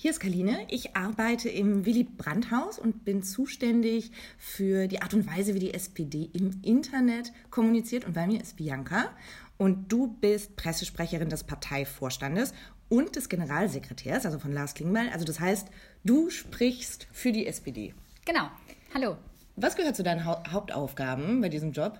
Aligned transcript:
Hier 0.00 0.12
ist 0.12 0.20
Kaline. 0.20 0.64
Ich 0.68 0.94
arbeite 0.94 1.48
im 1.48 1.84
Willy 1.84 2.04
Brandt-Haus 2.04 2.78
und 2.78 3.04
bin 3.04 3.24
zuständig 3.24 4.12
für 4.38 4.86
die 4.86 5.02
Art 5.02 5.12
und 5.12 5.26
Weise, 5.26 5.54
wie 5.54 5.58
die 5.58 5.74
SPD 5.74 6.30
im 6.34 6.60
Internet 6.62 7.32
kommuniziert. 7.50 8.04
Und 8.04 8.12
bei 8.12 8.28
mir 8.28 8.40
ist 8.40 8.54
Bianca. 8.54 9.10
Und 9.56 9.90
du 9.90 10.06
bist 10.06 10.54
Pressesprecherin 10.54 11.30
des 11.30 11.42
Parteivorstandes 11.42 12.54
und 12.88 13.16
des 13.16 13.28
Generalsekretärs, 13.28 14.24
also 14.24 14.38
von 14.38 14.52
Lars 14.52 14.74
Klingbeil. 14.74 15.08
Also 15.12 15.24
das 15.24 15.40
heißt, 15.40 15.66
du 16.04 16.30
sprichst 16.30 17.08
für 17.10 17.32
die 17.32 17.48
SPD. 17.48 17.92
Genau. 18.24 18.50
Hallo. 18.94 19.16
Was 19.56 19.74
gehört 19.74 19.96
zu 19.96 20.04
deinen 20.04 20.24
Hauptaufgaben 20.24 21.40
bei 21.40 21.48
diesem 21.48 21.72
Job? 21.72 21.98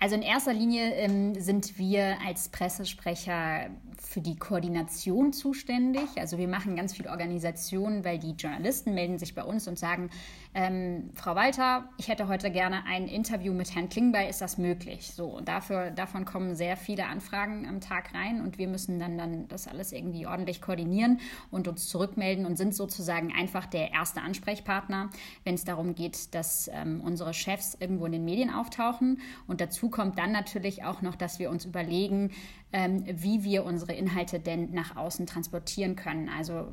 Also 0.00 0.14
in 0.14 0.22
erster 0.22 0.52
Linie 0.52 0.94
ähm, 0.94 1.34
sind 1.34 1.76
wir 1.76 2.18
als 2.24 2.50
Pressesprecher 2.50 3.70
für 4.00 4.20
die 4.20 4.36
Koordination 4.36 5.32
zuständig. 5.32 6.08
Also 6.18 6.38
wir 6.38 6.46
machen 6.46 6.76
ganz 6.76 6.94
viel 6.96 7.08
Organisation, 7.08 8.04
weil 8.04 8.18
die 8.18 8.32
Journalisten 8.32 8.94
melden 8.94 9.18
sich 9.18 9.34
bei 9.34 9.42
uns 9.42 9.66
und 9.66 9.76
sagen, 9.76 10.10
ähm, 10.54 11.10
Frau 11.14 11.34
Walter, 11.34 11.88
ich 11.98 12.08
hätte 12.08 12.28
heute 12.28 12.50
gerne 12.50 12.84
ein 12.86 13.08
Interview 13.08 13.52
mit 13.52 13.74
Herrn 13.74 13.88
Klingbeil, 13.88 14.30
ist 14.30 14.40
das 14.40 14.56
möglich? 14.56 15.12
So, 15.12 15.26
und 15.26 15.48
dafür, 15.48 15.90
davon 15.90 16.24
kommen 16.24 16.54
sehr 16.54 16.76
viele 16.76 17.06
Anfragen 17.06 17.66
am 17.68 17.80
Tag 17.80 18.14
rein 18.14 18.40
und 18.40 18.56
wir 18.56 18.68
müssen 18.68 18.98
dann, 18.98 19.18
dann 19.18 19.48
das 19.48 19.66
alles 19.66 19.92
irgendwie 19.92 20.26
ordentlich 20.26 20.62
koordinieren 20.62 21.20
und 21.50 21.66
uns 21.66 21.88
zurückmelden 21.88 22.46
und 22.46 22.56
sind 22.56 22.74
sozusagen 22.74 23.32
einfach 23.32 23.66
der 23.66 23.92
erste 23.92 24.22
Ansprechpartner, 24.22 25.10
wenn 25.44 25.54
es 25.54 25.64
darum 25.64 25.94
geht, 25.94 26.34
dass 26.34 26.70
ähm, 26.72 27.00
unsere 27.04 27.34
Chefs 27.34 27.76
irgendwo 27.78 28.06
in 28.06 28.12
den 28.12 28.24
Medien 28.24 28.50
auftauchen 28.50 29.20
und 29.46 29.60
dazu 29.60 29.87
kommt 29.90 30.18
dann 30.18 30.32
natürlich 30.32 30.84
auch 30.84 31.02
noch, 31.02 31.14
dass 31.14 31.38
wir 31.38 31.50
uns 31.50 31.64
überlegen, 31.64 32.30
ähm, 32.72 33.04
wie 33.06 33.44
wir 33.44 33.64
unsere 33.64 33.92
Inhalte 33.92 34.40
denn 34.40 34.72
nach 34.72 34.96
außen 34.96 35.26
transportieren 35.26 35.96
können. 35.96 36.28
Also, 36.28 36.68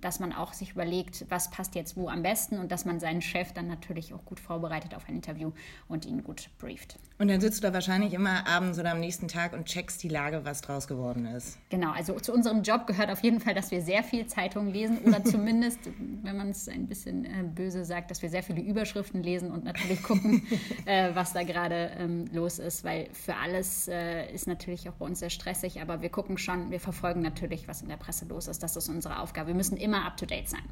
dass 0.00 0.20
man 0.20 0.32
auch 0.32 0.52
sich 0.52 0.72
überlegt, 0.72 1.26
was 1.28 1.50
passt 1.50 1.74
jetzt 1.74 1.96
wo 1.96 2.08
am 2.08 2.22
besten 2.22 2.58
und 2.58 2.70
dass 2.72 2.84
man 2.84 3.00
seinen 3.00 3.22
Chef 3.22 3.52
dann 3.52 3.66
natürlich 3.66 4.14
auch 4.14 4.24
gut 4.24 4.40
vorbereitet 4.40 4.94
auf 4.94 5.08
ein 5.08 5.16
Interview 5.16 5.52
und 5.88 6.06
ihn 6.06 6.22
gut 6.24 6.48
brieft. 6.58 6.96
Und 7.18 7.28
dann 7.28 7.40
sitzt 7.40 7.62
du 7.62 7.66
da 7.66 7.74
wahrscheinlich 7.74 8.12
immer 8.12 8.46
abends 8.46 8.78
oder 8.78 8.92
am 8.92 9.00
nächsten 9.00 9.26
Tag 9.26 9.52
und 9.52 9.64
checkst 9.66 10.02
die 10.02 10.08
Lage, 10.08 10.44
was 10.44 10.60
draus 10.60 10.86
geworden 10.86 11.26
ist. 11.26 11.58
Genau, 11.68 11.90
also 11.90 12.18
zu 12.20 12.32
unserem 12.32 12.62
Job 12.62 12.86
gehört 12.86 13.10
auf 13.10 13.22
jeden 13.24 13.40
Fall, 13.40 13.54
dass 13.54 13.72
wir 13.72 13.82
sehr 13.82 14.04
viel 14.04 14.26
Zeitungen 14.26 14.72
lesen 14.72 14.98
oder 14.98 15.24
zumindest, 15.24 15.80
wenn 16.22 16.36
man 16.36 16.50
es 16.50 16.68
ein 16.68 16.86
bisschen 16.86 17.24
äh, 17.24 17.42
böse 17.42 17.84
sagt, 17.84 18.10
dass 18.10 18.22
wir 18.22 18.30
sehr 18.30 18.42
viele 18.42 18.60
Überschriften 18.60 19.22
lesen 19.22 19.50
und 19.50 19.64
natürlich 19.64 20.02
gucken, 20.02 20.46
äh, 20.84 21.10
was 21.14 21.32
da 21.32 21.42
gerade 21.42 21.90
ähm, 21.98 22.26
los 22.32 22.60
ist, 22.60 22.84
weil 22.84 23.08
für 23.12 23.34
alles 23.34 23.88
äh, 23.88 24.32
ist 24.32 24.46
natürlich 24.46 24.88
auch 24.88 24.94
bei 24.94 25.06
uns 25.06 25.18
sehr 25.18 25.30
stressig, 25.30 25.80
aber 25.80 26.02
wir 26.02 26.10
gucken 26.10 26.38
schon, 26.38 26.70
wir 26.70 26.80
verfolgen 26.80 27.20
natürlich, 27.20 27.66
was 27.66 27.82
in 27.82 27.88
der 27.88 27.96
Presse 27.96 28.26
los 28.26 28.46
ist. 28.46 28.62
Das 28.62 28.76
ist 28.76 28.88
unsere 28.88 29.18
Aufgabe. 29.18 29.48
Wir 29.48 29.54
müssen 29.54 29.76
immer 29.76 29.87
up-to-date 29.94 30.48
sein. 30.48 30.62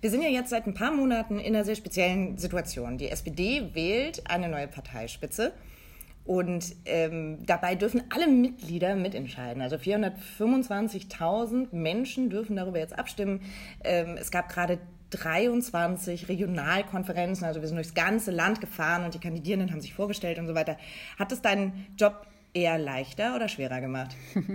Wir 0.00 0.10
sind 0.10 0.22
ja 0.22 0.28
jetzt 0.28 0.50
seit 0.50 0.66
ein 0.66 0.74
paar 0.74 0.92
Monaten 0.92 1.38
in 1.38 1.54
einer 1.54 1.64
sehr 1.64 1.76
speziellen 1.76 2.38
Situation. 2.38 2.96
Die 2.96 3.10
SPD 3.10 3.74
wählt 3.74 4.30
eine 4.30 4.48
neue 4.48 4.66
Parteispitze. 4.66 5.52
Und 6.24 6.76
ähm, 6.84 7.44
dabei 7.44 7.74
dürfen 7.74 8.02
alle 8.10 8.28
Mitglieder 8.28 8.94
mitentscheiden. 8.94 9.62
Also 9.62 9.76
425.000 9.76 11.74
Menschen 11.74 12.30
dürfen 12.30 12.56
darüber 12.56 12.78
jetzt 12.78 12.98
abstimmen. 12.98 13.40
Ähm, 13.82 14.16
es 14.18 14.30
gab 14.30 14.48
gerade 14.48 14.78
23 15.10 16.28
Regionalkonferenzen, 16.28 17.44
also 17.44 17.60
wir 17.60 17.68
sind 17.68 17.76
durchs 17.76 17.94
ganze 17.94 18.30
Land 18.30 18.60
gefahren 18.60 19.04
und 19.04 19.14
die 19.14 19.18
Kandidierenden 19.18 19.72
haben 19.72 19.80
sich 19.80 19.92
vorgestellt 19.92 20.38
und 20.38 20.46
so 20.46 20.54
weiter. 20.54 20.76
Hat 21.18 21.32
es 21.32 21.42
deinen 21.42 21.86
Job 21.98 22.26
eher 22.52 22.78
leichter 22.78 23.34
oder 23.36 23.48
schwerer 23.48 23.80
gemacht? 23.80 24.16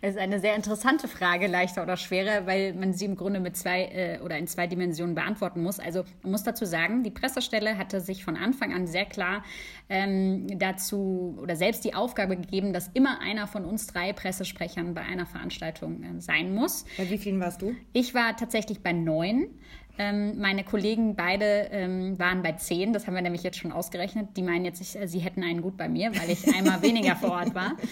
Das 0.00 0.12
ist 0.12 0.18
eine 0.18 0.38
sehr 0.38 0.54
interessante 0.54 1.08
Frage, 1.08 1.46
leichter 1.46 1.82
oder 1.82 1.96
schwerer, 1.96 2.46
weil 2.46 2.74
man 2.74 2.92
sie 2.92 3.06
im 3.06 3.16
Grunde 3.16 3.40
mit 3.40 3.56
zwei 3.56 3.84
äh, 3.84 4.20
oder 4.20 4.36
in 4.36 4.46
zwei 4.46 4.66
Dimensionen 4.66 5.14
beantworten 5.14 5.62
muss. 5.62 5.80
Also 5.80 6.04
man 6.22 6.32
muss 6.32 6.42
dazu 6.42 6.66
sagen, 6.66 7.02
die 7.02 7.10
Pressestelle 7.10 7.78
hatte 7.78 8.02
sich 8.02 8.22
von 8.22 8.36
Anfang 8.36 8.74
an 8.74 8.86
sehr 8.86 9.06
klar 9.06 9.42
ähm, 9.88 10.58
dazu 10.58 11.38
oder 11.40 11.56
selbst 11.56 11.84
die 11.84 11.94
Aufgabe 11.94 12.36
gegeben, 12.36 12.74
dass 12.74 12.88
immer 12.92 13.20
einer 13.20 13.46
von 13.46 13.64
uns 13.64 13.86
drei 13.86 14.12
Pressesprechern 14.12 14.92
bei 14.92 15.02
einer 15.02 15.24
Veranstaltung 15.24 16.02
äh, 16.02 16.20
sein 16.20 16.54
muss. 16.54 16.84
Bei 16.98 17.08
wie 17.08 17.18
vielen 17.18 17.40
warst 17.40 17.62
du? 17.62 17.74
Ich 17.94 18.14
war 18.14 18.36
tatsächlich 18.36 18.82
bei 18.82 18.92
neun. 18.92 19.48
Ähm, 19.96 20.40
meine 20.40 20.64
Kollegen 20.64 21.14
beide 21.14 21.68
ähm, 21.70 22.18
waren 22.18 22.42
bei 22.42 22.52
zehn, 22.52 22.92
das 22.92 23.06
haben 23.06 23.14
wir 23.14 23.22
nämlich 23.22 23.44
jetzt 23.44 23.58
schon 23.58 23.70
ausgerechnet. 23.70 24.36
Die 24.36 24.42
meinen 24.42 24.64
jetzt, 24.64 24.80
ich, 24.80 25.00
äh, 25.00 25.06
sie 25.06 25.20
hätten 25.20 25.44
einen 25.44 25.62
gut 25.62 25.76
bei 25.76 25.88
mir, 25.88 26.10
weil 26.16 26.30
ich 26.30 26.52
einmal 26.52 26.82
weniger 26.82 27.14
vor 27.16 27.30
Ort 27.30 27.54
war. 27.54 27.72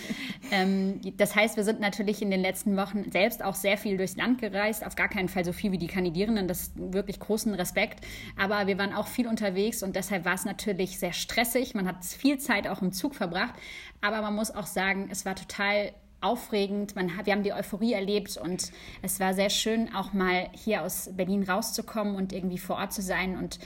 Ähm, 0.50 1.00
das 1.16 1.34
heißt, 1.34 1.56
wir 1.56 1.64
sind 1.64 1.80
natürlich 1.80 2.20
in 2.20 2.30
den 2.30 2.40
letzten 2.40 2.76
Wochen 2.76 3.10
selbst 3.10 3.42
auch 3.42 3.54
sehr 3.54 3.78
viel 3.78 3.96
durchs 3.96 4.16
Land 4.16 4.38
gereist, 4.38 4.84
auf 4.84 4.96
gar 4.96 5.08
keinen 5.08 5.30
Fall 5.30 5.46
so 5.46 5.52
viel 5.52 5.72
wie 5.72 5.78
die 5.78 5.86
Kandidierenden, 5.86 6.46
das 6.46 6.62
ist 6.62 6.72
wirklich 6.76 7.18
großen 7.20 7.54
Respekt. 7.54 8.04
Aber 8.36 8.66
wir 8.66 8.76
waren 8.76 8.92
auch 8.92 9.06
viel 9.06 9.26
unterwegs 9.26 9.82
und 9.82 9.96
deshalb 9.96 10.26
war 10.26 10.34
es 10.34 10.44
natürlich 10.44 10.98
sehr 10.98 11.14
stressig. 11.14 11.74
Man 11.74 11.86
hat 11.86 12.04
viel 12.04 12.38
Zeit 12.38 12.69
auch 12.69 12.82
im 12.82 12.92
Zug 12.92 13.14
verbracht, 13.14 13.54
aber 14.02 14.20
man 14.20 14.34
muss 14.34 14.50
auch 14.50 14.66
sagen, 14.66 15.08
es 15.10 15.24
war 15.24 15.36
total 15.36 15.92
aufregend. 16.22 16.97
Man, 16.97 17.10
wir 17.25 17.33
haben 17.33 17.43
die 17.43 17.53
Euphorie 17.53 17.93
erlebt 17.93 18.37
und 18.37 18.72
es 19.03 19.21
war 19.21 19.34
sehr 19.34 19.50
schön, 19.50 19.94
auch 19.94 20.12
mal 20.12 20.49
hier 20.53 20.83
aus 20.83 21.10
Berlin 21.15 21.43
rauszukommen 21.43 22.15
und 22.15 22.33
irgendwie 22.33 22.59
vor 22.59 22.77
Ort 22.77 22.93
zu 22.93 23.03
sein. 23.03 23.37
Und 23.37 23.59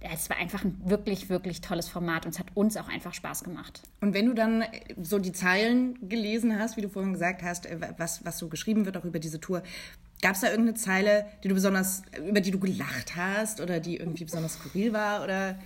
es 0.00 0.30
war 0.30 0.36
einfach 0.36 0.64
ein 0.64 0.80
wirklich, 0.84 1.28
wirklich 1.28 1.60
tolles 1.60 1.88
Format 1.88 2.26
und 2.26 2.32
es 2.32 2.38
hat 2.38 2.48
uns 2.54 2.76
auch 2.76 2.88
einfach 2.88 3.14
Spaß 3.14 3.44
gemacht. 3.44 3.82
Und 4.00 4.14
wenn 4.14 4.26
du 4.26 4.34
dann 4.34 4.64
so 5.00 5.18
die 5.18 5.32
Zeilen 5.32 6.08
gelesen 6.08 6.58
hast, 6.58 6.76
wie 6.76 6.82
du 6.82 6.88
vorhin 6.88 7.12
gesagt 7.12 7.42
hast, 7.42 7.66
äh, 7.66 7.78
was, 7.96 8.24
was 8.24 8.38
so 8.38 8.48
geschrieben 8.48 8.86
wird 8.86 8.96
auch 8.96 9.04
über 9.04 9.18
diese 9.18 9.40
Tour, 9.40 9.62
Gab 10.22 10.34
es 10.34 10.40
da 10.40 10.48
irgendeine 10.48 10.74
Zeile, 10.74 11.26
die 11.44 11.48
du 11.48 11.54
besonders, 11.54 12.02
über 12.26 12.40
die 12.40 12.50
du 12.50 12.58
gelacht 12.58 13.16
hast 13.16 13.60
oder 13.60 13.80
die 13.80 13.98
irgendwie 13.98 14.24
besonders 14.24 14.54
skurril 14.54 14.92
war? 14.92 15.22
Oder 15.22 15.58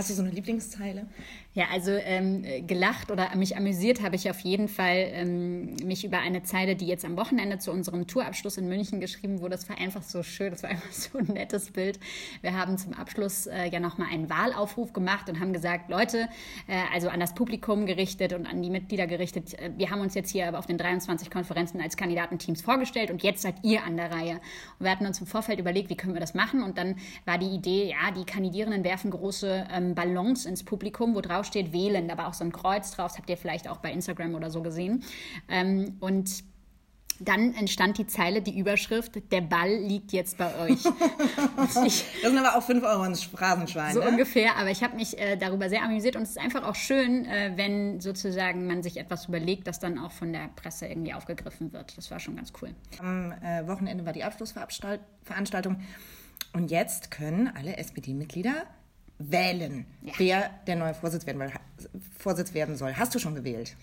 hast 0.00 0.08
du 0.08 0.14
so 0.14 0.22
eine 0.22 0.30
Lieblingszeile? 0.30 1.06
Ja, 1.52 1.64
also 1.72 1.90
ähm, 1.90 2.44
gelacht 2.66 3.10
oder 3.10 3.34
mich 3.34 3.56
amüsiert 3.56 4.02
habe 4.02 4.16
ich 4.16 4.30
auf 4.30 4.38
jeden 4.40 4.68
Fall 4.68 5.10
ähm, 5.12 5.74
mich 5.84 6.04
über 6.04 6.18
eine 6.18 6.42
Zeile, 6.42 6.74
die 6.76 6.86
jetzt 6.86 7.04
am 7.04 7.16
Wochenende 7.16 7.58
zu 7.58 7.70
unserem 7.70 8.06
Tourabschluss 8.06 8.56
in 8.56 8.68
München 8.68 9.00
geschrieben 9.00 9.40
wurde. 9.40 9.56
Das 9.56 9.68
war 9.68 9.76
einfach 9.76 10.02
so 10.02 10.22
schön, 10.22 10.52
das 10.52 10.62
war 10.62 10.70
einfach 10.70 10.92
so 10.92 11.18
ein 11.18 11.26
nettes 11.26 11.72
Bild. 11.72 11.98
Wir 12.40 12.56
haben 12.56 12.78
zum 12.78 12.94
Abschluss 12.94 13.46
äh, 13.46 13.68
ja 13.68 13.78
nochmal 13.80 14.08
einen 14.10 14.30
Wahlaufruf 14.30 14.92
gemacht 14.92 15.28
und 15.28 15.38
haben 15.38 15.52
gesagt, 15.52 15.90
Leute, 15.90 16.28
äh, 16.66 16.80
also 16.94 17.08
an 17.08 17.20
das 17.20 17.34
Publikum 17.34 17.84
gerichtet 17.84 18.32
und 18.32 18.46
an 18.46 18.62
die 18.62 18.70
Mitglieder 18.70 19.06
gerichtet, 19.06 19.52
äh, 19.58 19.70
wir 19.76 19.90
haben 19.90 20.00
uns 20.00 20.14
jetzt 20.14 20.30
hier 20.30 20.58
auf 20.58 20.66
den 20.66 20.78
23 20.78 21.30
Konferenzen 21.30 21.80
als 21.80 21.96
Kandidatenteams 21.96 22.62
vorgestellt 22.62 23.10
und 23.10 23.22
jetzt 23.22 23.42
seid 23.42 23.56
ihr 23.64 23.84
an 23.84 23.96
der 23.96 24.12
Reihe. 24.12 24.34
Und 24.78 24.84
wir 24.84 24.90
hatten 24.90 25.04
uns 25.04 25.20
im 25.20 25.26
Vorfeld 25.26 25.58
überlegt, 25.58 25.90
wie 25.90 25.96
können 25.96 26.14
wir 26.14 26.20
das 26.20 26.32
machen 26.32 26.62
und 26.62 26.78
dann 26.78 26.94
war 27.26 27.36
die 27.36 27.50
Idee, 27.50 27.90
ja, 27.90 28.12
die 28.16 28.24
Kandidierenden 28.24 28.84
werfen 28.84 29.10
große 29.10 29.66
ähm, 29.72 29.89
Ballons 29.94 30.46
ins 30.46 30.62
Publikum, 30.64 31.14
wo 31.14 31.20
drauf 31.20 31.40
drauf 31.40 31.46
steht 31.46 31.72
wählen, 31.72 32.08
da 32.08 32.18
war 32.18 32.28
auch 32.28 32.34
so 32.34 32.44
ein 32.44 32.52
Kreuz 32.52 32.90
drauf, 32.92 33.12
das 33.12 33.18
habt 33.18 33.30
ihr 33.30 33.36
vielleicht 33.36 33.68
auch 33.68 33.78
bei 33.78 33.92
Instagram 33.92 34.34
oder 34.34 34.50
so 34.50 34.62
gesehen. 34.62 35.02
Ähm, 35.48 35.96
und 36.00 36.44
dann 37.22 37.52
entstand 37.54 37.98
die 37.98 38.06
Zeile, 38.06 38.40
die 38.40 38.58
Überschrift, 38.58 39.30
der 39.30 39.42
Ball 39.42 39.70
liegt 39.70 40.12
jetzt 40.12 40.38
bei 40.38 40.58
euch. 40.58 40.82
ich, 41.86 42.04
das 42.22 42.30
sind 42.30 42.38
aber 42.38 42.56
auch 42.56 42.62
5 42.62 42.82
Euro 42.82 43.04
ins 43.04 43.22
Phrasenschwein. 43.24 43.92
So 43.92 44.00
ne? 44.00 44.08
ungefähr, 44.08 44.56
aber 44.56 44.70
ich 44.70 44.82
habe 44.82 44.96
mich 44.96 45.18
äh, 45.18 45.36
darüber 45.36 45.68
sehr 45.68 45.82
amüsiert 45.82 46.16
und 46.16 46.22
es 46.22 46.30
ist 46.30 46.38
einfach 46.38 46.66
auch 46.66 46.74
schön, 46.74 47.26
äh, 47.26 47.52
wenn 47.56 48.00
sozusagen 48.00 48.66
man 48.66 48.82
sich 48.82 48.96
etwas 48.96 49.28
überlegt, 49.28 49.66
das 49.66 49.78
dann 49.80 49.98
auch 49.98 50.12
von 50.12 50.32
der 50.32 50.48
Presse 50.56 50.86
irgendwie 50.86 51.12
aufgegriffen 51.12 51.74
wird. 51.74 51.96
Das 51.98 52.10
war 52.10 52.20
schon 52.20 52.36
ganz 52.36 52.54
cool. 52.62 52.70
Am 52.98 53.32
äh, 53.32 53.66
Wochenende 53.68 54.06
war 54.06 54.14
die 54.14 54.24
Abschlussveranstaltung 54.24 55.76
und 56.54 56.70
jetzt 56.70 57.10
können 57.10 57.52
alle 57.54 57.76
SPD-Mitglieder 57.76 58.64
wählen, 59.20 59.86
ja. 60.02 60.12
wer 60.16 60.50
der 60.66 60.76
neue 60.76 60.94
Vorsitz 60.94 61.26
werden, 61.26 61.52
Vorsitz 62.18 62.54
werden 62.54 62.76
soll. 62.76 62.94
Hast 62.94 63.14
du 63.14 63.18
schon 63.18 63.34
gewählt? 63.34 63.76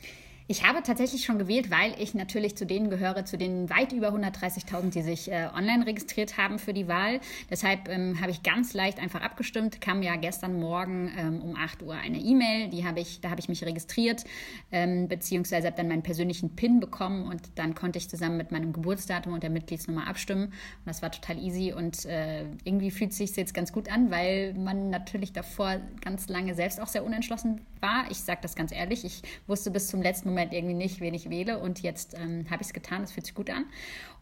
Ich 0.50 0.64
habe 0.64 0.82
tatsächlich 0.82 1.26
schon 1.26 1.40
gewählt, 1.40 1.70
weil 1.72 1.94
ich 2.00 2.14
natürlich 2.14 2.56
zu 2.56 2.66
denen 2.66 2.90
gehöre, 2.90 3.26
zu 3.26 3.38
den 3.38 3.70
weit 3.70 3.92
über 3.92 4.14
130.000, 4.14 4.92
die 4.92 5.02
sich 5.02 5.30
äh, 5.30 5.50
online 5.54 5.86
registriert 5.86 6.38
haben 6.38 6.58
für 6.58 6.74
die 6.74 6.88
Wahl. 6.88 7.20
Deshalb 7.52 7.90
ähm, 7.90 8.22
habe 8.22 8.32
ich 8.32 8.44
ganz 8.44 8.74
leicht 8.74 8.98
einfach 9.00 9.20
abgestimmt. 9.22 9.82
Kam 9.82 10.02
ja 10.02 10.16
gestern 10.16 10.58
Morgen 10.58 11.12
ähm, 11.18 11.42
um 11.42 11.58
8 11.58 11.84
Uhr 11.84 11.96
eine 11.96 12.18
E-Mail, 12.20 12.70
die 12.70 12.86
habe 12.86 13.02
ich, 13.02 13.20
da 13.20 13.30
habe 13.30 13.42
ich 13.42 13.50
mich 13.50 13.66
registriert, 13.66 14.24
ähm, 14.72 15.10
beziehungsweise 15.10 15.68
habe 15.68 15.76
dann 15.76 15.90
meinen 15.90 16.04
persönlichen 16.04 16.56
PIN 16.56 16.80
bekommen 16.80 17.26
und 17.26 17.42
dann 17.56 17.76
konnte 17.76 18.00
ich 18.00 18.10
zusammen 18.10 18.38
mit 18.38 18.54
meinem 18.54 18.72
Geburtsdatum 18.72 19.34
und 19.34 19.44
der 19.44 19.50
Mitgliedsnummer 19.50 20.08
abstimmen. 20.08 20.46
Und 20.46 20.86
das 20.86 21.02
war 21.02 21.12
total 21.12 21.40
easy 21.40 21.74
und 21.74 22.06
äh, 22.06 22.46
irgendwie 22.64 22.92
fühlt 22.92 23.12
sich 23.12 23.36
jetzt 23.36 23.54
ganz 23.54 23.74
gut 23.74 23.92
an, 23.92 24.12
weil 24.12 24.54
man 24.54 24.92
natürlich 24.92 25.34
davor 25.34 25.82
ganz 26.00 26.30
lange 26.30 26.56
selbst 26.56 26.80
auch 26.80 26.88
sehr 26.88 27.04
unentschlossen 27.04 27.60
war. 27.82 28.06
Ich 28.10 28.20
sage 28.20 28.40
das 28.42 28.56
ganz 28.56 28.72
ehrlich, 28.72 29.04
ich 29.04 29.24
wusste 29.46 29.72
bis 29.72 29.90
zum 29.90 30.02
letzten 30.02 30.30
Moment 30.30 30.37
Moment 30.38 30.54
irgendwie 30.54 30.76
nicht, 30.76 31.02
wen 31.02 31.14
ich 31.14 31.30
wähle. 31.30 31.58
Und 31.60 31.82
jetzt 31.82 32.14
ähm, 32.14 32.46
habe 32.50 32.62
ich 32.62 32.68
es 32.68 32.74
getan, 32.74 33.02
das 33.02 33.12
fühlt 33.12 33.26
sich 33.26 33.36
gut 33.36 33.50
an. 33.50 33.66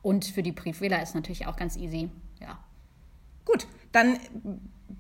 Und 0.02 0.26
für 0.26 0.44
die 0.44 0.54
Briefwähler 0.54 1.02
ist 1.02 1.14
natürlich 1.14 1.46
auch 1.46 1.58
ganz 1.58 1.76
easy. 1.76 2.10
Ja. 2.40 2.58
Gut, 3.44 3.68
dann 3.92 4.18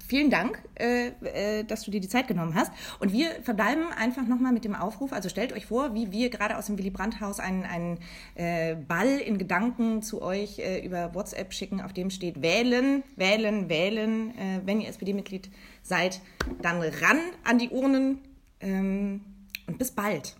vielen 0.07 0.29
Dank, 0.29 0.61
äh, 0.75 1.07
äh, 1.07 1.63
dass 1.63 1.83
du 1.83 1.91
dir 1.91 2.01
die 2.01 2.09
Zeit 2.09 2.27
genommen 2.27 2.55
hast. 2.55 2.71
Und 2.99 3.13
wir 3.13 3.29
verbleiben 3.43 3.85
einfach 3.97 4.27
nochmal 4.27 4.51
mit 4.51 4.65
dem 4.65 4.75
Aufruf. 4.75 5.13
Also 5.13 5.29
stellt 5.29 5.53
euch 5.53 5.65
vor, 5.65 5.93
wie 5.93 6.11
wir 6.11 6.29
gerade 6.29 6.57
aus 6.57 6.67
dem 6.67 6.77
Willy 6.77 6.89
Brandt-Haus 6.89 7.39
einen, 7.39 7.63
einen 7.63 7.99
äh, 8.35 8.75
Ball 8.75 9.17
in 9.17 9.37
Gedanken 9.37 10.01
zu 10.01 10.21
euch 10.21 10.59
äh, 10.59 10.85
über 10.85 11.13
WhatsApp 11.15 11.53
schicken, 11.53 11.81
auf 11.81 11.93
dem 11.93 12.09
steht 12.09 12.41
wählen, 12.41 13.03
wählen, 13.15 13.69
wählen. 13.69 14.31
Äh, 14.37 14.61
wenn 14.65 14.81
ihr 14.81 14.89
SPD-Mitglied 14.89 15.49
seid, 15.81 16.21
dann 16.61 16.81
ran 16.81 17.19
an 17.43 17.57
die 17.57 17.69
Urnen 17.69 18.19
ähm, 18.59 19.21
und 19.67 19.77
bis 19.77 19.91
bald. 19.91 20.35